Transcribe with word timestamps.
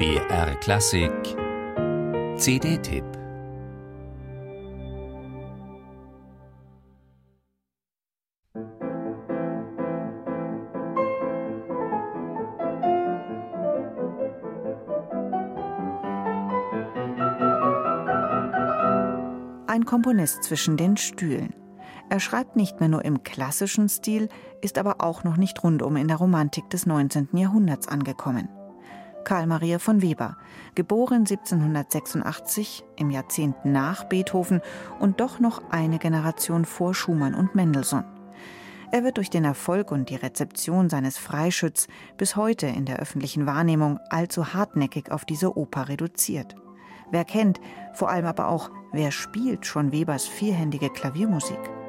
BR 0.00 0.54
Klassik 0.60 1.12
CD-Tipp 2.38 3.04
Ein 19.66 19.84
Komponist 19.84 20.44
zwischen 20.44 20.78
den 20.78 20.96
Stühlen. 20.96 21.52
Er 22.08 22.20
schreibt 22.20 22.56
nicht 22.56 22.80
mehr 22.80 22.88
nur 22.88 23.04
im 23.04 23.22
klassischen 23.22 23.90
Stil, 23.90 24.30
ist 24.62 24.78
aber 24.78 25.02
auch 25.02 25.24
noch 25.24 25.36
nicht 25.36 25.62
rundum 25.62 25.96
in 25.96 26.08
der 26.08 26.16
Romantik 26.16 26.70
des 26.70 26.86
19. 26.86 27.28
Jahrhunderts 27.34 27.86
angekommen. 27.86 28.48
Karl 29.24 29.46
Maria 29.46 29.78
von 29.78 30.02
Weber, 30.02 30.36
geboren 30.74 31.26
1786 31.26 32.84
im 32.96 33.10
Jahrzehnt 33.10 33.64
nach 33.64 34.04
Beethoven 34.04 34.60
und 34.98 35.20
doch 35.20 35.40
noch 35.40 35.62
eine 35.70 35.98
Generation 35.98 36.64
vor 36.64 36.94
Schumann 36.94 37.34
und 37.34 37.54
Mendelssohn. 37.54 38.04
Er 38.92 39.04
wird 39.04 39.18
durch 39.18 39.30
den 39.30 39.44
Erfolg 39.44 39.92
und 39.92 40.10
die 40.10 40.16
Rezeption 40.16 40.90
seines 40.90 41.16
Freischütz 41.16 41.86
bis 42.16 42.34
heute 42.34 42.66
in 42.66 42.86
der 42.86 42.98
öffentlichen 42.98 43.46
Wahrnehmung 43.46 44.00
allzu 44.08 44.52
hartnäckig 44.52 45.12
auf 45.12 45.24
diese 45.24 45.56
Oper 45.56 45.88
reduziert. 45.88 46.56
Wer 47.12 47.24
kennt, 47.24 47.60
vor 47.92 48.10
allem 48.10 48.26
aber 48.26 48.48
auch, 48.48 48.70
wer 48.92 49.12
spielt 49.12 49.64
schon 49.66 49.92
Webers 49.92 50.26
vierhändige 50.26 50.90
Klaviermusik? 50.90 51.79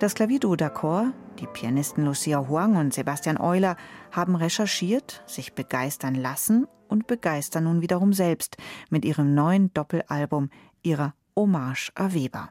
Das 0.00 0.14
Klavierduo 0.14 0.54
d'Accord, 0.54 1.12
die 1.40 1.46
Pianisten 1.46 2.06
Lucia 2.06 2.48
Huang 2.48 2.76
und 2.76 2.94
Sebastian 2.94 3.38
Euler, 3.38 3.76
haben 4.10 4.34
recherchiert, 4.34 5.22
sich 5.26 5.52
begeistern 5.52 6.14
lassen 6.14 6.66
und 6.88 7.06
begeistern 7.06 7.64
nun 7.64 7.82
wiederum 7.82 8.14
selbst 8.14 8.56
mit 8.88 9.04
ihrem 9.04 9.34
neuen 9.34 9.74
Doppelalbum, 9.74 10.48
ihrer 10.82 11.12
Hommage 11.36 11.92
à 11.96 12.14
Weber. 12.14 12.48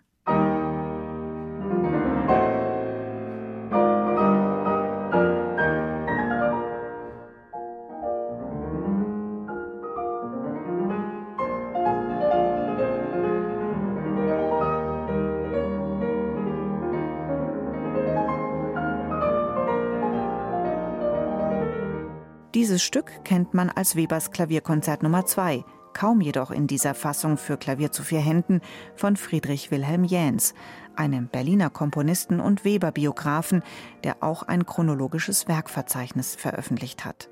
Dieses 22.56 22.82
Stück 22.82 23.24
kennt 23.26 23.54
man 23.54 23.70
als 23.70 23.96
Webers 23.96 24.32
Klavierkonzert 24.32 25.04
Nummer 25.04 25.24
2, 25.24 25.64
kaum 25.94 26.20
jedoch 26.20 26.50
in 26.50 26.66
dieser 26.66 26.96
Fassung 26.96 27.38
für 27.38 27.58
Klavier 27.58 27.92
zu 27.92 28.02
vier 28.02 28.22
Händen 28.22 28.62
von 28.96 29.18
Friedrich 29.18 29.70
Wilhelm 29.70 30.04
Jähns, 30.04 30.56
einem 30.96 31.28
Berliner 31.28 31.70
Komponisten 31.70 32.40
und 32.40 32.66
Weber-Biografen, 32.66 33.62
der 34.04 34.24
auch 34.24 34.42
ein 34.42 34.66
chronologisches 34.66 35.48
Werkverzeichnis 35.48 36.36
veröffentlicht 36.36 37.06
hat. 37.06 37.30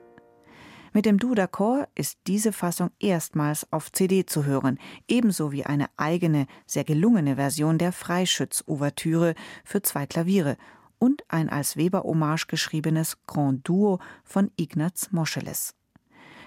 Mit 0.94 1.08
dem 1.08 1.18
Duda-Chor 1.18 1.88
ist 1.96 2.20
diese 2.28 2.54
Fassung 2.54 2.92
erstmals 3.00 3.72
auf 3.74 3.92
CD 3.92 4.28
zu 4.28 4.46
hören, 4.46 4.78
ebenso 5.08 5.52
wie 5.52 5.66
eine 5.66 5.88
eigene, 5.98 6.46
sehr 6.68 6.84
gelungene 6.84 7.38
Version 7.38 7.80
der 7.80 7.92
Freischütz-Ouvertüre 7.92 9.34
für 9.66 9.82
zwei 9.82 10.06
Klaviere 10.06 10.58
und 11.00 11.24
ein 11.28 11.50
als 11.50 11.78
Weber-Hommage 11.78 12.48
geschriebenes 12.48 13.18
Grand 13.28 13.68
Duo 13.68 14.00
von 14.24 14.52
Ignaz 14.56 15.12
Moscheles. 15.12 15.76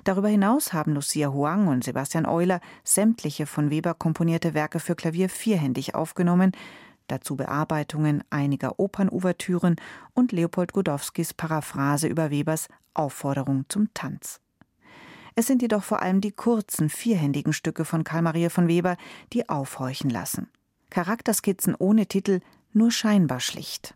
Darüber 0.05 0.29
hinaus 0.29 0.73
haben 0.73 0.95
Lucia 0.95 1.33
Huang 1.33 1.69
und 1.69 1.85
Sebastian 1.85 2.27
Euler 2.27 2.61
sämtliche 2.85 3.47
von 3.47 3.71
Weber 3.71 3.95
komponierte 3.95 4.55
Werke 4.55 4.81
für 4.81 4.95
Klavier 4.95 5.29
vierhändig 5.29 5.95
aufgenommen, 5.95 6.53
dazu 7.07 7.37
Bearbeitungen 7.37 8.25
einiger 8.31 8.79
Opernouvertüren 8.79 9.77
und 10.15 10.33
Leopold 10.33 10.73
Godowskis 10.73 11.35
Paraphrase 11.35 12.09
über 12.09 12.31
Webers 12.31 12.69
Aufforderung 12.95 13.65
zum 13.69 13.93
Tanz. 13.95 14.41
Es 15.35 15.47
sind 15.47 15.63
jedoch 15.63 15.83
vor 15.85 16.03
allem 16.03 16.21
die 16.21 16.33
kurzen, 16.33 16.89
vierhändigen 16.89 17.53
Stücke 17.53 17.85
von 17.85 18.05
Karl 18.05 18.23
Maria 18.23 18.49
von 18.49 18.69
Weber, 18.69 18.97
die 19.33 19.49
aufhorchen 19.49 20.11
lassen. 20.11 20.49
Charakterskizzen 20.91 21.75
ohne 21.79 22.07
Titel, 22.07 22.41
nur 22.73 22.91
scheinbar 22.91 23.41
schlicht. 23.41 23.95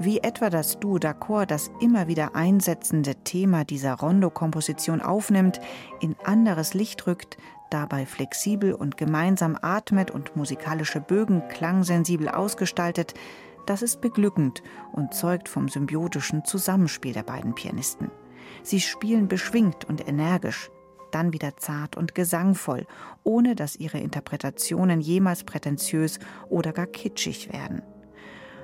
Wie 0.00 0.18
etwa 0.18 0.50
das 0.50 0.78
Duo 0.78 0.96
d'Accord 0.96 1.46
das 1.46 1.70
immer 1.80 2.06
wieder 2.06 2.34
einsetzende 2.34 3.16
Thema 3.16 3.64
dieser 3.64 3.94
Rondo-Komposition 3.94 5.00
aufnimmt, 5.00 5.60
in 6.00 6.14
anderes 6.24 6.74
Licht 6.74 7.06
rückt, 7.06 7.36
dabei 7.70 8.06
flexibel 8.06 8.72
und 8.72 8.96
gemeinsam 8.96 9.58
atmet 9.60 10.10
und 10.10 10.36
musikalische 10.36 11.00
Bögen 11.00 11.42
klangsensibel 11.48 12.28
ausgestaltet, 12.28 13.14
das 13.66 13.82
ist 13.82 14.00
beglückend 14.00 14.62
und 14.92 15.12
zeugt 15.12 15.48
vom 15.48 15.68
symbiotischen 15.68 16.44
Zusammenspiel 16.44 17.12
der 17.12 17.24
beiden 17.24 17.54
Pianisten. 17.54 18.10
Sie 18.62 18.80
spielen 18.80 19.28
beschwingt 19.28 19.84
und 19.84 20.08
energisch, 20.08 20.70
dann 21.10 21.32
wieder 21.32 21.56
zart 21.56 21.96
und 21.96 22.14
gesangvoll, 22.14 22.86
ohne 23.24 23.54
dass 23.54 23.76
ihre 23.76 23.98
Interpretationen 23.98 25.00
jemals 25.00 25.44
prätentiös 25.44 26.18
oder 26.48 26.72
gar 26.72 26.86
kitschig 26.86 27.52
werden. 27.52 27.82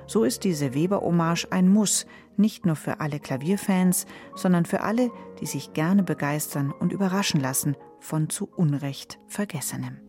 So 0.07 0.23
ist 0.23 0.43
diese 0.43 0.73
Weber-Hommage 0.73 1.47
ein 1.51 1.69
Muss, 1.69 2.05
nicht 2.37 2.65
nur 2.65 2.75
für 2.75 2.99
alle 2.99 3.19
Klavierfans, 3.19 4.05
sondern 4.35 4.65
für 4.65 4.81
alle, 4.81 5.11
die 5.39 5.45
sich 5.45 5.73
gerne 5.73 6.03
begeistern 6.03 6.71
und 6.71 6.91
überraschen 6.91 7.39
lassen 7.39 7.75
von 7.99 8.29
zu 8.29 8.49
Unrecht 8.55 9.19
Vergessenem. 9.27 10.04